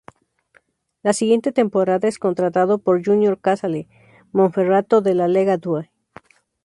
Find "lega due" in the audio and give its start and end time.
5.27-5.91